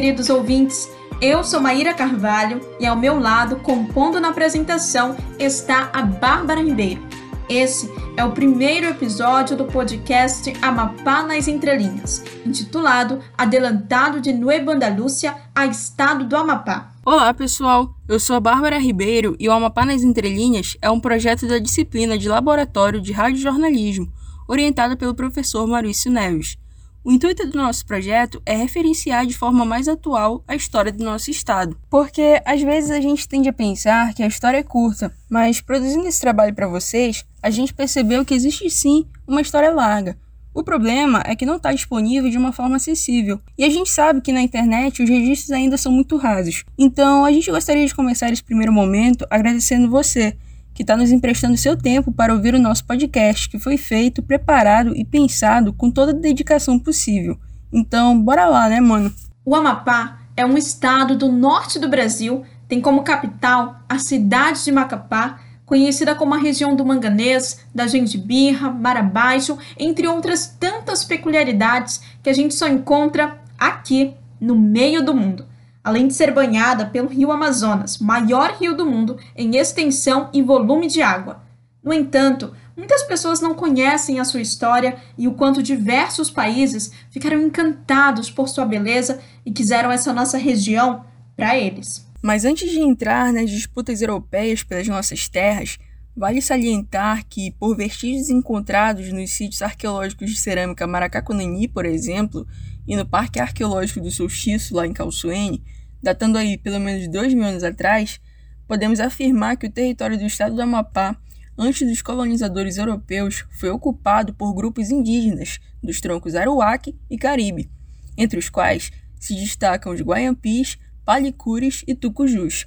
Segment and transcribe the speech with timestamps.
[0.00, 0.90] queridos ouvintes.
[1.20, 7.06] Eu sou Maíra Carvalho e ao meu lado, compondo na apresentação, está a Bárbara Ribeiro.
[7.50, 15.36] Esse é o primeiro episódio do podcast Amapá nas Entrelinhas, intitulado Adelantado de Nueva Andalúcia
[15.54, 16.92] a Estado do Amapá.
[17.04, 17.94] Olá, pessoal!
[18.08, 22.16] Eu sou a Bárbara Ribeiro e o Amapá nas Entrelinhas é um projeto da disciplina
[22.16, 24.10] de Laboratório de Radiojornalismo,
[24.48, 26.56] orientada pelo professor Maurício Neves.
[27.02, 31.30] O intuito do nosso projeto é referenciar de forma mais atual a história do nosso
[31.30, 35.62] estado, porque às vezes a gente tende a pensar que a história é curta, mas
[35.62, 40.18] produzindo esse trabalho para vocês, a gente percebeu que existe sim uma história larga.
[40.52, 44.20] O problema é que não está disponível de uma forma acessível, e a gente sabe
[44.20, 46.64] que na internet os registros ainda são muito rasos.
[46.76, 50.36] Então a gente gostaria de começar esse primeiro momento agradecendo você
[50.74, 54.96] que está nos emprestando seu tempo para ouvir o nosso podcast, que foi feito, preparado
[54.96, 57.38] e pensado com toda a dedicação possível.
[57.72, 59.12] Então, bora lá, né, mano?
[59.44, 64.72] O Amapá é um estado do norte do Brasil, tem como capital a cidade de
[64.72, 72.30] Macapá, conhecida como a região do manganês, da gengibirra, Baixo, entre outras tantas peculiaridades que
[72.30, 75.49] a gente só encontra aqui no meio do mundo
[75.82, 80.86] além de ser banhada pelo rio Amazonas, maior rio do mundo em extensão e volume
[80.86, 81.42] de água.
[81.82, 87.40] No entanto, muitas pessoas não conhecem a sua história e o quanto diversos países ficaram
[87.40, 91.04] encantados por sua beleza e quiseram essa nossa região
[91.36, 92.06] para eles.
[92.22, 95.78] Mas antes de entrar nas disputas europeias pelas nossas terras,
[96.14, 102.46] vale salientar que, por vestígios encontrados nos sítios arqueológicos de cerâmica Maracacunani, por exemplo,
[102.86, 105.62] e no Parque Arqueológico do Solstício, lá em Calçoene,
[106.02, 108.20] datando aí pelo menos dois mil anos atrás,
[108.66, 111.16] podemos afirmar que o território do estado do Amapá,
[111.58, 117.70] antes dos colonizadores europeus, foi ocupado por grupos indígenas dos troncos Aruac e Caribe,
[118.16, 122.66] entre os quais se destacam os Guaiampis, Palicures e Tucujus.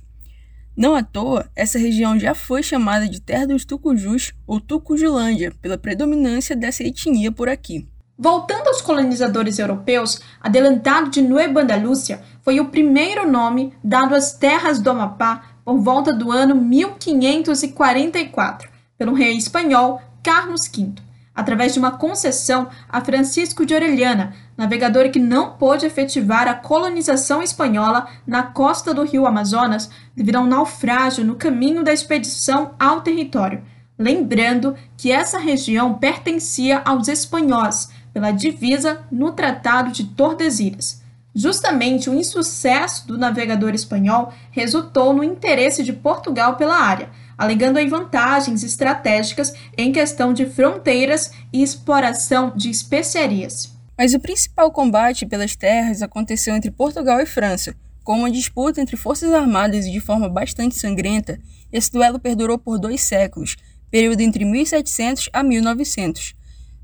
[0.76, 5.78] Não à toa, essa região já foi chamada de Terra dos Tucujus ou Tucujulândia, pela
[5.78, 7.88] predominância dessa etnia por aqui.
[8.18, 14.80] Voltando aos colonizadores europeus, Adelantado de Nueva Andalúcia foi o primeiro nome dado às terras
[14.80, 18.70] do Amapá por volta do ano 1544,
[19.00, 20.94] pelo rei espanhol Carlos V,
[21.34, 27.42] através de uma concessão a Francisco de Orellana, navegador que não pôde efetivar a colonização
[27.42, 33.02] espanhola na costa do rio Amazonas devido a um naufrágio no caminho da expedição ao
[33.02, 33.64] território.
[33.98, 41.02] Lembrando que essa região pertencia aos espanhóis, pela divisa no Tratado de Tordesilhas.
[41.36, 47.88] Justamente o insucesso do navegador espanhol resultou no interesse de Portugal pela área, alegando aí
[47.88, 53.74] vantagens estratégicas em questão de fronteiras e exploração de especiarias.
[53.98, 58.96] Mas o principal combate pelas terras aconteceu entre Portugal e França, com uma disputa entre
[58.96, 61.40] forças armadas e de forma bastante sangrenta.
[61.72, 63.56] Esse duelo perdurou por dois séculos,
[63.90, 66.36] período entre 1700 a 1900.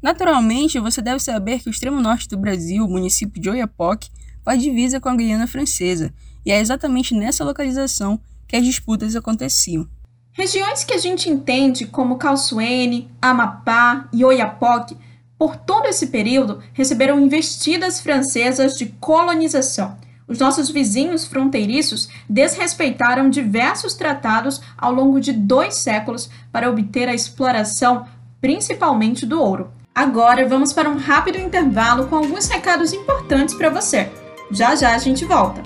[0.01, 4.09] Naturalmente, você deve saber que o extremo norte do Brasil, o município de Oiapoque,
[4.43, 6.13] faz divisa com a Guiana Francesa,
[6.45, 9.87] e é exatamente nessa localização que as disputas aconteciam.
[10.31, 14.97] Regiões que a gente entende como Calçoene, Amapá e Oiapoque,
[15.37, 19.97] por todo esse período, receberam investidas francesas de colonização.
[20.27, 27.13] Os nossos vizinhos fronteiriços desrespeitaram diversos tratados ao longo de dois séculos para obter a
[27.13, 28.05] exploração,
[28.39, 29.71] principalmente do ouro.
[29.99, 34.09] Agora vamos para um rápido intervalo com alguns recados importantes para você.
[34.49, 35.61] Já já a gente volta.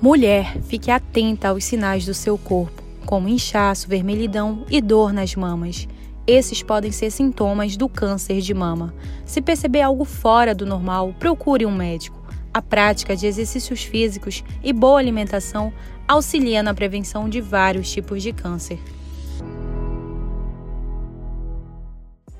[0.00, 5.86] Mulher, fique atenta aos sinais do seu corpo, como inchaço, vermelhidão e dor nas mamas.
[6.30, 8.94] Esses podem ser sintomas do câncer de mama.
[9.24, 12.24] Se perceber algo fora do normal, procure um médico.
[12.54, 15.72] A prática de exercícios físicos e boa alimentação
[16.06, 18.78] auxilia na prevenção de vários tipos de câncer.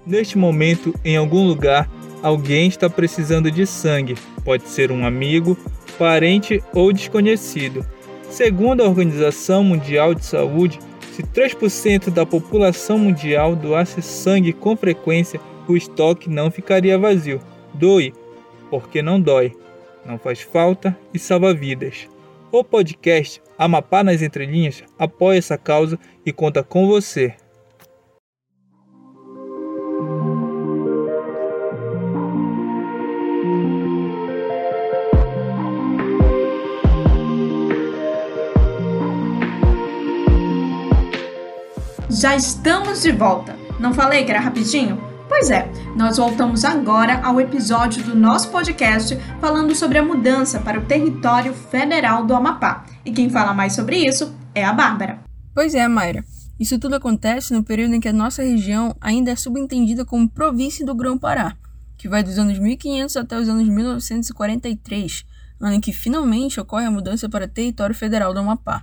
[0.07, 1.91] Neste momento, em algum lugar,
[2.23, 4.15] alguém está precisando de sangue.
[4.45, 5.59] Pode ser um amigo,
[5.99, 7.85] parente ou desconhecido.
[8.31, 10.79] Segundo a Organização Mundial de Saúde,
[11.21, 15.39] se 3% da população mundial doasse sangue com frequência,
[15.69, 17.41] o estoque não ficaria vazio.
[17.75, 18.15] Doe,
[18.71, 19.53] porque não dói,
[20.05, 22.09] não faz falta e salva vidas.
[22.51, 27.35] O podcast Amapá nas Entrelinhas apoia essa causa e conta com você.
[42.11, 43.57] Já estamos de volta.
[43.79, 45.01] Não falei que era rapidinho?
[45.29, 50.81] Pois é, nós voltamos agora ao episódio do nosso podcast falando sobre a mudança para
[50.81, 52.85] o território federal do Amapá.
[53.05, 55.21] E quem fala mais sobre isso é a Bárbara.
[55.55, 56.25] Pois é, Mayra.
[56.59, 60.85] Isso tudo acontece no período em que a nossa região ainda é subentendida como província
[60.85, 61.57] do Grão-Pará,
[61.97, 65.25] que vai dos anos 1500 até os anos 1943,
[65.61, 68.83] ano em que finalmente ocorre a mudança para território federal do Amapá.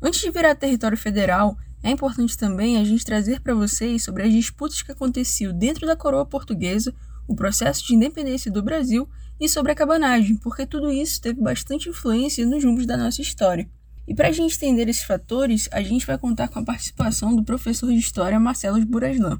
[0.00, 4.32] Antes de virar território federal, é importante também a gente trazer para vocês sobre as
[4.32, 6.94] disputas que aconteciam dentro da coroa portuguesa,
[7.28, 9.06] o processo de independência do Brasil
[9.38, 13.68] e sobre a cabanagem, porque tudo isso teve bastante influência nos rumos da nossa história.
[14.08, 17.44] E para a gente entender esses fatores, a gente vai contar com a participação do
[17.44, 19.38] professor de História Marcelo Buraslan.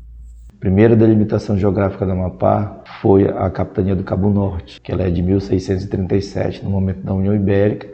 [0.51, 5.11] A primeira delimitação geográfica do Amapá foi a Capitania do Cabo Norte, que ela é
[5.11, 7.89] de 1637, no momento da União Ibérica,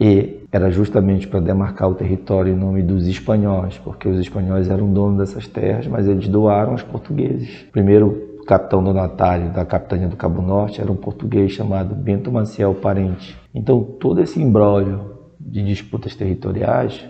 [0.00, 4.92] e era justamente para demarcar o território em nome dos espanhóis, porque os espanhóis eram
[4.92, 7.66] donos dessas terras, mas eles doaram aos portugueses.
[7.72, 12.74] Primeiro o capitão donatário da capitania do Cabo Norte era um português chamado Bento Maciel
[12.74, 13.34] Parente.
[13.54, 17.02] Então todo esse imbróglio de disputas territoriais,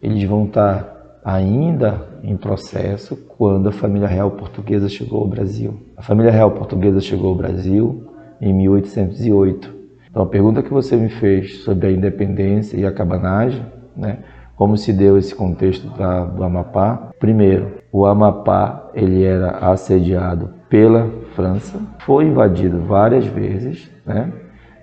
[0.00, 5.80] eles vão estar ainda em processo quando a família real portuguesa chegou ao Brasil.
[5.96, 8.06] A família real portuguesa chegou ao Brasil
[8.40, 9.73] em 1808
[10.14, 13.66] então, a pergunta que você me fez sobre a independência e a cabanagem,
[13.96, 14.18] né?
[14.54, 17.10] Como se deu esse contexto da, do Amapá?
[17.18, 24.32] Primeiro, o Amapá ele era assediado pela França, foi invadido várias vezes, né?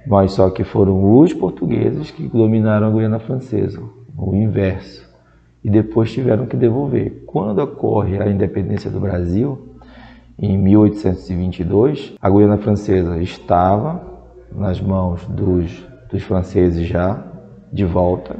[0.05, 3.81] Mas só que foram os portugueses que dominaram a Guiana Francesa,
[4.17, 5.09] o inverso,
[5.63, 7.23] e depois tiveram que devolver.
[7.25, 9.77] Quando ocorre a independência do Brasil,
[10.37, 14.10] em 1822, a Guiana Francesa estava
[14.53, 17.23] nas mãos dos, dos franceses já
[17.71, 18.35] de volta,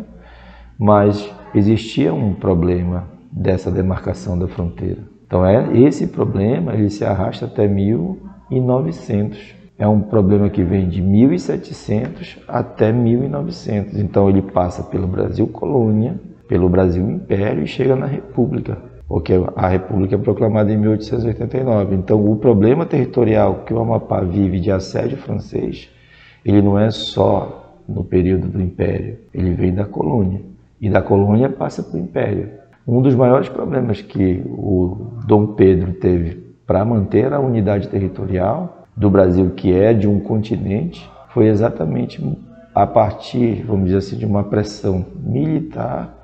[0.78, 5.12] mas existia um problema dessa demarcação da fronteira.
[5.26, 9.56] Então é esse problema ele se arrasta até 1900.
[9.80, 13.98] É um problema que vem de 1700 até 1900.
[13.98, 18.78] Então ele passa pelo Brasil colônia, pelo Brasil império e chega na República,
[19.08, 21.96] porque a República é proclamada em 1889.
[21.96, 25.90] Então o problema territorial que o Amapá vive de assédio francês
[26.44, 30.42] ele não é só no período do Império, ele vem da colônia.
[30.80, 32.50] E da colônia passa para o Império.
[32.88, 39.10] Um dos maiores problemas que o Dom Pedro teve para manter a unidade territorial do
[39.10, 42.22] Brasil, que é de um continente, foi exatamente
[42.74, 46.18] a partir, vamos dizer assim, de uma pressão militar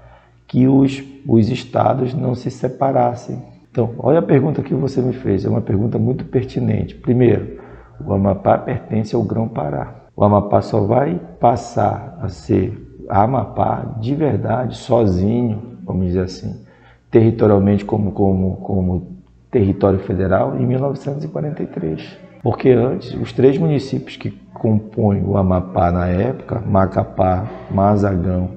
[0.47, 3.41] que os, os estados não se separassem.
[3.69, 6.95] Então, olha a pergunta que você me fez, é uma pergunta muito pertinente.
[6.95, 7.59] Primeiro,
[8.03, 10.06] o Amapá pertence ao Grão-Pará.
[10.17, 16.65] O Amapá só vai passar a ser Amapá de verdade, sozinho, vamos dizer assim,
[17.11, 19.17] territorialmente como, como, como
[19.51, 22.17] território federal em 1943.
[22.41, 28.49] Porque antes, os três municípios que compõem o Amapá na época, Macapá, Mazagão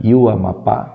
[0.00, 0.94] e o Amapá,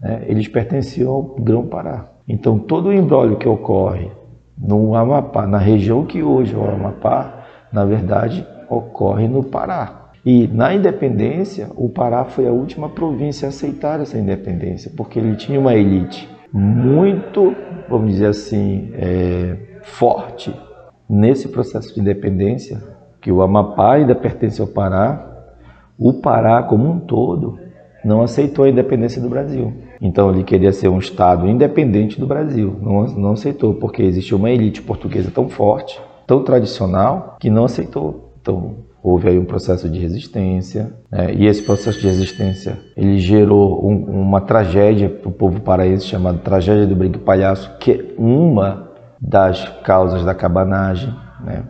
[0.00, 2.06] né, eles pertenciam ao Grão-Pará.
[2.28, 4.08] Então, todo o embrólio que ocorre
[4.56, 10.10] no Amapá, na região que hoje é o Amapá, na verdade, ocorre no Pará.
[10.24, 15.36] E na independência, o Pará foi a última província a aceitar essa independência, porque ele
[15.36, 17.54] tinha uma elite muito,
[17.88, 20.54] vamos dizer assim, é, forte
[21.08, 22.82] nesse processo de independência,
[23.20, 25.24] que o Amapá ainda pertence ao Pará,
[25.98, 27.58] o Pará como um todo
[28.04, 29.72] não aceitou a independência do Brasil.
[30.00, 34.50] Então ele queria ser um Estado independente do Brasil, não, não aceitou, porque existia uma
[34.50, 39.98] elite portuguesa tão forte, tão tradicional, que não aceitou então, houve aí um processo de
[39.98, 41.34] resistência, né?
[41.34, 46.38] e esse processo de resistência ele gerou um, uma tragédia para o povo paraense chamada
[46.38, 48.88] Tragédia do Brigue Palhaço, que é uma
[49.20, 51.14] das causas da cabanagem,
[51.44, 51.64] né?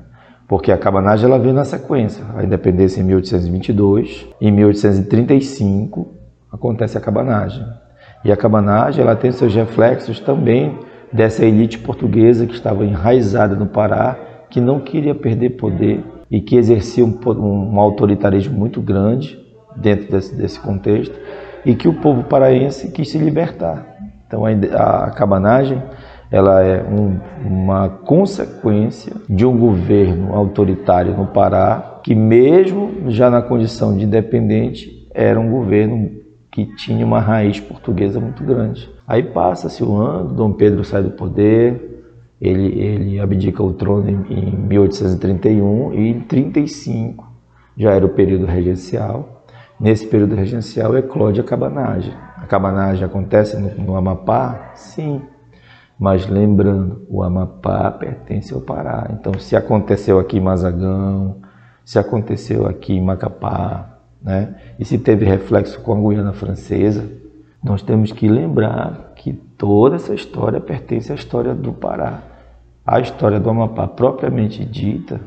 [0.46, 2.24] porque a cabanagem ela veio na sequência.
[2.36, 6.14] A independência em 1822, em 1835
[6.52, 7.66] acontece a cabanagem.
[8.24, 10.78] E a cabanagem ela tem seus reflexos também
[11.12, 14.16] dessa elite portuguesa que estava enraizada no Pará,
[14.48, 19.38] que não queria perder poder e que exercia um, um autoritarismo muito grande
[19.76, 21.18] dentro desse, desse, contexto
[21.64, 23.96] e que o povo paraense quis se libertar.
[24.26, 24.50] Então a,
[25.04, 25.82] a cabanagem
[26.30, 33.40] ela é um, uma consequência de um governo autoritário no Pará que mesmo já na
[33.40, 36.10] condição de independente era um governo
[36.50, 38.90] que tinha uma raiz portuguesa muito grande.
[39.06, 41.97] Aí passa-se o ano, Dom Pedro sai do poder,
[42.40, 47.26] ele, ele abdica o trono em, em 1831 e em 35
[47.76, 49.44] já era o período regencial.
[49.78, 52.12] Nesse período regencial eclode a cabanagem.
[52.36, 54.72] A cabanagem acontece no, no Amapá?
[54.74, 55.22] Sim.
[55.98, 59.08] Mas lembrando, o Amapá pertence ao Pará.
[59.12, 61.40] Então, se aconteceu aqui em Mazagão,
[61.84, 64.56] se aconteceu aqui em Macapá, né?
[64.78, 67.08] e se teve reflexo com a Guiana Francesa,
[67.62, 72.22] nós temos que lembrar que toda essa história pertence à história do Pará.
[72.86, 75.20] A história do Amapá, propriamente dita,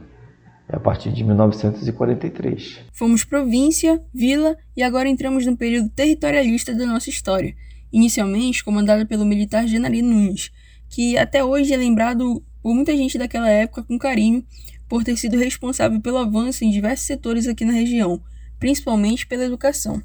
[0.68, 2.80] é a partir de 1943.
[2.94, 7.54] Fomos província, vila e agora entramos no período territorialista da nossa história,
[7.92, 10.50] inicialmente comandada pelo militar Genari Nunes,
[10.90, 14.44] que até hoje é lembrado por muita gente daquela época com carinho
[14.88, 18.22] por ter sido responsável pelo avanço em diversos setores aqui na região,
[18.60, 20.02] principalmente pela educação.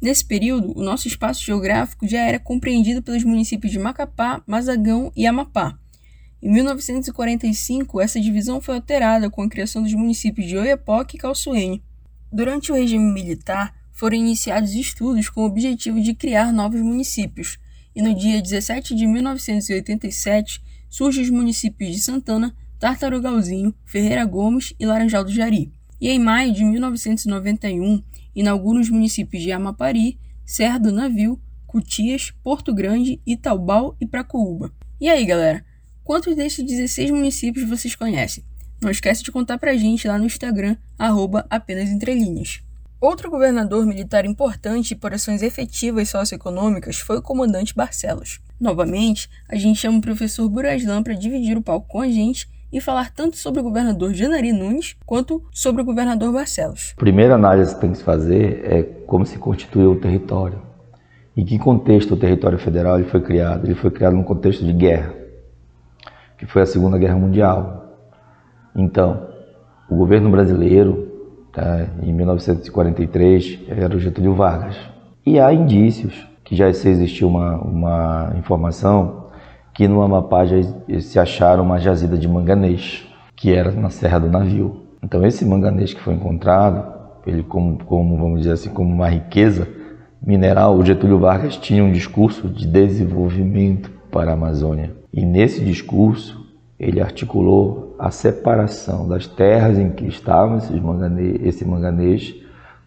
[0.00, 5.26] Nesse período, o nosso espaço geográfico já era compreendido pelos municípios de Macapá, Mazagão e
[5.26, 5.78] Amapá.
[6.42, 11.82] Em 1945, essa divisão foi alterada com a criação dos municípios de Oiapoque e Calçoene.
[12.30, 17.58] Durante o regime militar, foram iniciados estudos com o objetivo de criar novos municípios,
[17.94, 24.84] e no dia 17 de 1987 surgem os municípios de Santana, Tartarugalzinho, Ferreira Gomes e
[24.84, 25.72] Laranjal do Jari.
[25.98, 28.02] E em maio de 1991,
[28.36, 34.70] inaugura os municípios de Amapari, Serra do Navio, Cutias, Porto Grande, Itaubal e Pracoúba.
[35.00, 35.64] E aí, galera?
[36.04, 38.44] Quantos desses 16 municípios vocês conhecem?
[38.80, 42.60] Não esquece de contar pra gente lá no Instagram, arroba apenas entrelinhas.
[43.00, 48.40] Outro governador militar importante por ações efetivas socioeconômicas foi o comandante Barcelos.
[48.60, 52.80] Novamente, a gente chama o professor Buraslan para dividir o palco com a gente e
[52.80, 56.92] falar tanto sobre o governador Janari Nunes quanto sobre o governador Barcelos.
[56.96, 60.60] A primeira análise que tem que se fazer é como se constituiu o território.
[61.36, 63.66] Em que contexto o território federal ele foi criado?
[63.66, 65.14] Ele foi criado num contexto de guerra,
[66.38, 67.94] que foi a Segunda Guerra Mundial.
[68.74, 69.28] Então,
[69.88, 71.12] o governo brasileiro,
[71.52, 74.76] tá, em 1943, era o Getúlio Vargas.
[75.24, 79.25] E há indícios que já existiu uma, uma informação
[79.76, 80.56] que no Amapá já
[81.00, 83.06] se acharam uma jazida de manganês,
[83.36, 84.84] que era na Serra do Navio.
[85.04, 86.94] Então esse manganês que foi encontrado,
[87.26, 89.68] ele como, como vamos dizer assim, como uma riqueza
[90.22, 94.94] mineral, o Getúlio Vargas tinha um discurso de desenvolvimento para a Amazônia.
[95.12, 96.42] E nesse discurso
[96.80, 102.34] ele articulou a separação das terras em que estavam manganês, esse manganês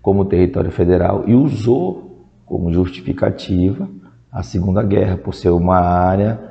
[0.02, 3.88] como território federal e usou como justificativa
[4.32, 6.49] a Segunda Guerra por ser uma área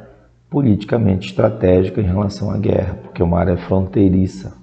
[0.50, 4.57] politicamente estratégica em relação à guerra, porque é uma área fronteiriça.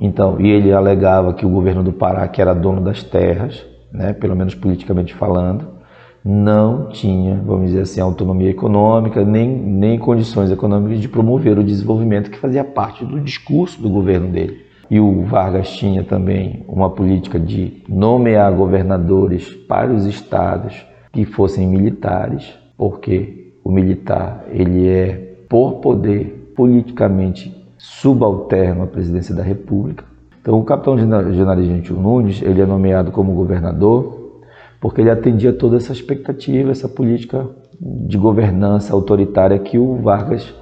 [0.00, 4.12] Então, e ele alegava que o governo do Pará, que era dono das terras, né,
[4.12, 5.76] pelo menos politicamente falando,
[6.22, 12.30] não tinha, vamos dizer assim, autonomia econômica, nem, nem condições econômicas de promover o desenvolvimento
[12.30, 14.66] que fazia parte do discurso do governo dele.
[14.90, 21.66] E o Vargas tinha também uma política de nomear governadores para os estados que fossem
[21.66, 30.04] militares, porque o militar ele é, por poder politicamente subalterno à presidência da República.
[30.40, 34.36] Então, o capitão general Gentil Nunes ele é nomeado como governador
[34.80, 37.44] porque ele atendia toda essa expectativa, essa política
[37.80, 40.54] de governança autoritária que o Vargas,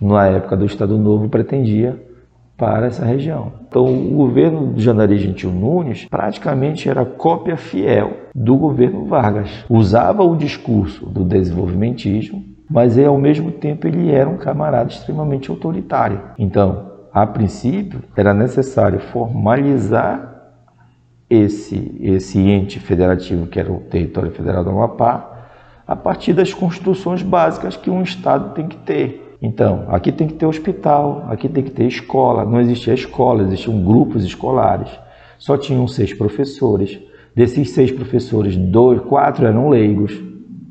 [0.00, 2.00] na época do Estado Novo, pretendia
[2.56, 3.54] para essa região.
[3.66, 9.64] Então, o governo de Janari Gentil Nunes praticamente era cópia fiel do governo Vargas.
[9.68, 15.50] Usava o discurso do desenvolvimentismo mas ele, ao mesmo tempo ele era um camarada extremamente
[15.50, 16.20] autoritário.
[16.38, 20.32] Então, a princípio, era necessário formalizar
[21.28, 25.48] esse, esse ente federativo, que era o território federal do Amapá,
[25.86, 29.36] a partir das construções básicas que um Estado tem que ter.
[29.42, 32.44] Então, aqui tem que ter hospital, aqui tem que ter escola.
[32.44, 34.88] Não existia escola, existiam grupos escolares.
[35.38, 36.98] Só tinham seis professores.
[37.34, 40.18] Desses seis professores, dois, quatro eram leigos.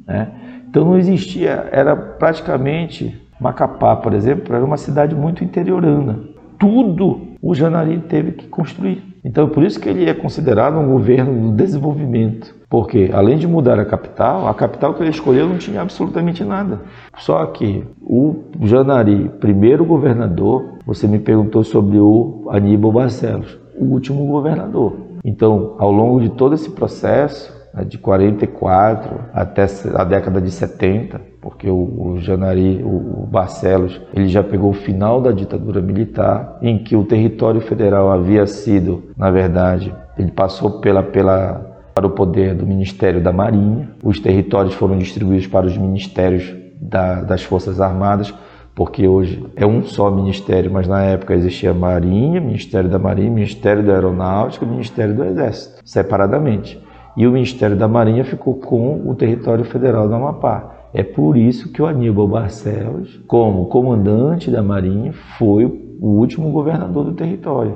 [0.08, 0.32] Né?
[0.72, 6.18] Então não existia, era praticamente Macapá, por exemplo, era uma cidade muito interiorana.
[6.58, 9.04] Tudo o Janari teve que construir.
[9.22, 12.56] Então por isso que ele é considerado um governo do desenvolvimento.
[12.70, 16.80] Porque além de mudar a capital, a capital que ele escolheu não tinha absolutamente nada.
[17.18, 24.26] Só que o Janari, primeiro governador, você me perguntou sobre o Aníbal Barcelos, o último
[24.26, 24.96] governador.
[25.26, 31.70] Então, ao longo de todo esse processo, de 44 até a década de 70, porque
[31.70, 36.78] o, o Janari, o, o Barcelos, ele já pegou o final da ditadura militar, em
[36.78, 42.56] que o território federal havia sido, na verdade, ele passou pela, pela para o poder
[42.56, 48.34] do Ministério da Marinha, os territórios foram distribuídos para os ministérios da, das Forças Armadas,
[48.74, 53.84] porque hoje é um só ministério, mas na época existia Marinha, Ministério da Marinha, Ministério
[53.84, 56.82] da Aeronáutica, Ministério do Exército, separadamente.
[57.16, 60.88] E o Ministério da Marinha ficou com o território federal do Amapá.
[60.94, 67.06] É por isso que o Aníbal Barcelos, como comandante da Marinha, foi o último governador
[67.06, 67.76] do território.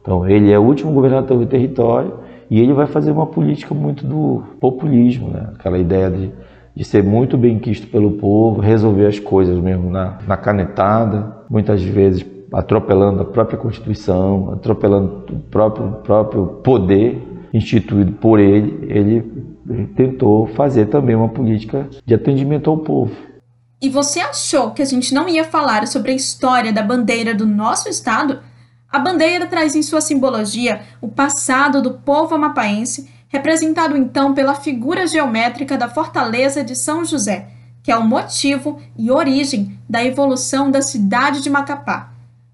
[0.00, 2.14] Então, ele é o último governador do território
[2.50, 5.50] e ele vai fazer uma política muito do populismo, né?
[5.54, 6.32] aquela ideia de,
[6.74, 11.82] de ser muito bem quisto pelo povo, resolver as coisas mesmo na, na canetada, muitas
[11.82, 20.46] vezes atropelando a própria Constituição, atropelando o próprio, próprio poder instituído por ele, ele tentou
[20.48, 23.14] fazer também uma política de atendimento ao povo.
[23.80, 27.44] E você achou que a gente não ia falar sobre a história da bandeira do
[27.44, 28.40] nosso estado?
[28.88, 35.06] A bandeira traz em sua simbologia o passado do povo amapaense, representado então pela figura
[35.06, 37.48] geométrica da fortaleza de São José,
[37.82, 42.11] que é o motivo e origem da evolução da cidade de Macapá.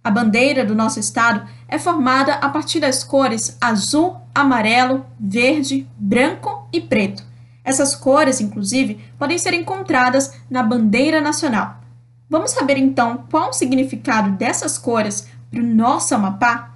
[0.09, 6.67] A bandeira do nosso estado é formada a partir das cores azul, amarelo, verde, branco
[6.73, 7.23] e preto.
[7.63, 11.83] Essas cores, inclusive, podem ser encontradas na bandeira nacional.
[12.27, 16.71] Vamos saber então qual o significado dessas cores para o nosso Amapá?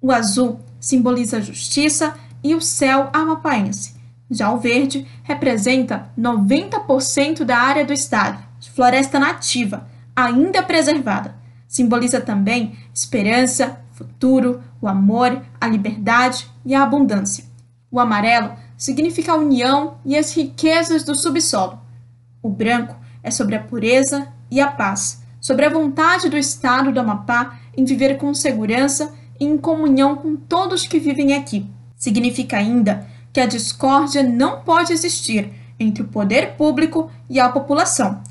[0.00, 3.96] O azul simboliza a justiça e o céu amapaense.
[4.30, 8.40] Já o verde representa 90% da área do estado,
[8.72, 11.37] floresta nativa, ainda preservada.
[11.68, 17.44] Simboliza também esperança, futuro, o amor, a liberdade e a abundância.
[17.90, 21.78] O amarelo significa a união e as riquezas do subsolo.
[22.42, 27.00] O branco é sobre a pureza e a paz, sobre a vontade do Estado do
[27.00, 31.66] Amapá em viver com segurança e em comunhão com todos que vivem aqui.
[31.96, 38.22] Significa ainda que a discórdia não pode existir entre o poder público e a população.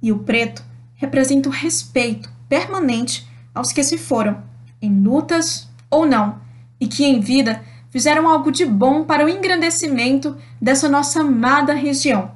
[0.00, 0.62] E o preto
[0.94, 4.40] representa o respeito, permanente aos que se foram,
[4.80, 6.38] em lutas ou não,
[6.80, 12.30] e que em vida fizeram algo de bom para o engrandecimento dessa nossa amada região.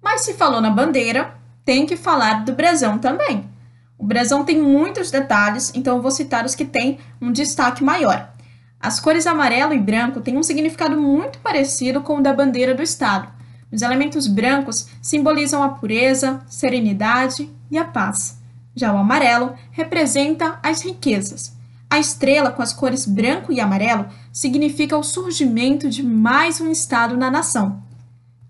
[0.00, 1.34] Mas se falou na bandeira,
[1.64, 3.50] tem que falar do brasão também.
[3.98, 8.32] O brasão tem muitos detalhes, então eu vou citar os que têm um destaque maior.
[8.78, 12.82] As cores amarelo e branco têm um significado muito parecido com o da bandeira do
[12.82, 13.26] estado.
[13.72, 18.43] Os elementos brancos simbolizam a pureza, serenidade e a paz.
[18.74, 21.54] Já o amarelo representa as riquezas.
[21.88, 27.16] A estrela com as cores branco e amarelo significa o surgimento de mais um estado
[27.16, 27.82] na nação.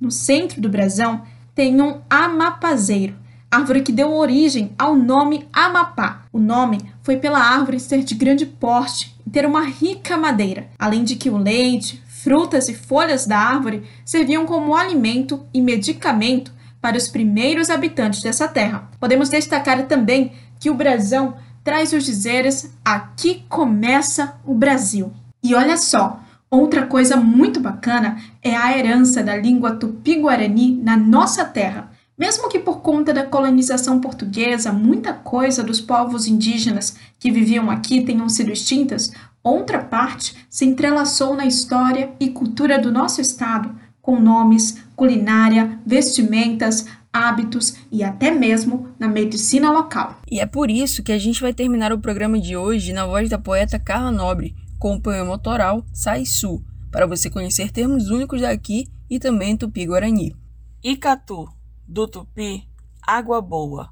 [0.01, 1.23] No centro do brasão
[1.55, 3.15] tem um amapazeiro,
[3.51, 6.23] árvore que deu origem ao nome Amapá.
[6.33, 11.05] O nome foi pela árvore ser de grande porte e ter uma rica madeira, além
[11.05, 16.54] de que o leite, frutas e folhas da árvore serviam como alimento e medicamento
[16.85, 18.91] para os primeiros habitantes dessa terra.
[19.01, 25.11] Podemos destacar também que o brasão traz os dizeres Aqui começa o Brasil.
[25.43, 26.21] E olha só,
[26.51, 31.91] outra coisa muito bacana é a herança da língua tupi-guarani na nossa terra.
[32.19, 38.03] Mesmo que por conta da colonização portuguesa muita coisa dos povos indígenas que viviam aqui
[38.03, 39.11] tenham sido extintas,
[39.43, 46.87] outra parte se entrelaçou na história e cultura do nosso estado, com nomes, culinária, vestimentas,
[47.13, 50.17] hábitos e até mesmo na medicina local.
[50.31, 53.29] E é por isso que a gente vai terminar o programa de hoje na voz
[53.29, 58.41] da poeta Carla Nobre, com o poema autoral Sai Su, para você conhecer termos únicos
[58.41, 60.35] daqui e também tupi-guarani.
[60.83, 61.49] Icatu,
[61.87, 62.69] do tupi,
[63.01, 63.91] água boa.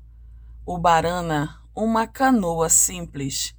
[0.66, 3.54] Ubarana, uma canoa simples.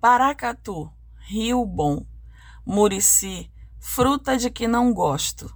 [0.00, 0.90] Paracatu,
[1.28, 2.04] rio bom.
[2.66, 5.52] Murici, fruta de que não gosto.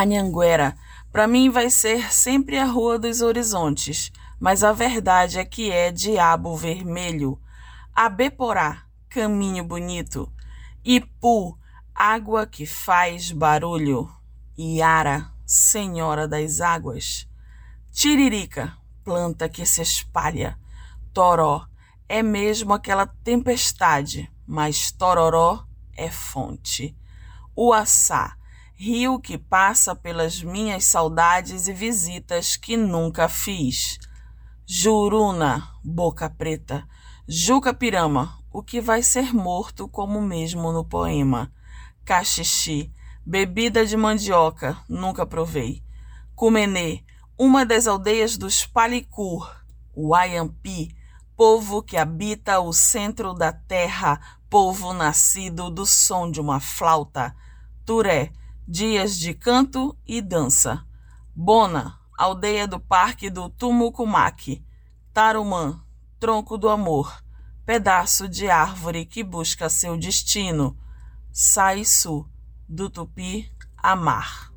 [0.00, 0.74] Anhanguera,
[1.12, 5.92] para mim vai ser sempre a Rua dos Horizontes, mas a verdade é que é
[5.92, 7.38] Diabo Vermelho.
[7.94, 10.32] Abeporá, caminho bonito.
[10.82, 11.58] Ipu,
[11.94, 14.10] água que faz barulho.
[14.56, 17.28] Iara, senhora das águas.
[17.90, 18.74] Tiririca,
[19.04, 20.58] planta que se espalha.
[21.12, 21.66] Toró,
[22.08, 26.96] é mesmo aquela tempestade, mas Tororó é fonte.
[27.54, 28.38] Uaçá,
[28.84, 33.96] rio que passa pelas minhas saudades e visitas que nunca fiz.
[34.66, 36.84] Juruna, boca preta,
[37.28, 41.52] Juca Pirama, o que vai ser morto como mesmo no poema.
[42.04, 42.92] Caxixi,
[43.24, 45.84] bebida de mandioca, nunca provei.
[46.34, 47.04] Cumenê,
[47.38, 49.48] uma das aldeias dos Palicur.
[49.96, 50.92] Wayampi,
[51.36, 57.32] povo que habita o centro da terra, povo nascido do som de uma flauta.
[57.84, 58.32] Turé,
[58.66, 60.84] dias de canto e dança.
[61.34, 64.64] Bona, aldeia do Parque do Tumucumaque.
[65.12, 65.80] Tarumã,
[66.18, 67.22] tronco do amor,
[67.66, 70.76] pedaço de árvore que busca seu destino.
[71.30, 72.26] Saiçu,
[72.68, 74.52] do Tupi, amar.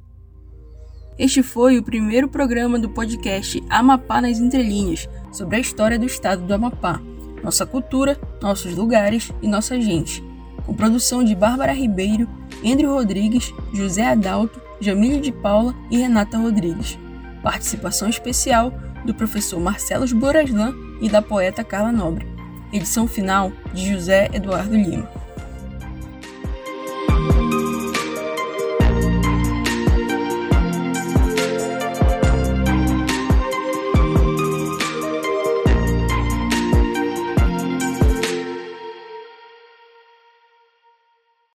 [1.18, 6.46] Este foi o primeiro programa do podcast Amapá nas Entrelinhas, sobre a história do estado
[6.46, 7.02] do Amapá,
[7.42, 10.22] nossa cultura, nossos lugares e nossa gente.
[10.66, 12.28] Com produção de Bárbara Ribeiro,
[12.66, 16.98] Andrew Rodrigues, José Adalto, Jamília de Paula e Renata Rodrigues.
[17.44, 18.74] Participação especial
[19.06, 22.28] do professor Marcelo Boraslan e da poeta Carla Nobre.
[22.74, 25.25] Edição final de José Eduardo Lima.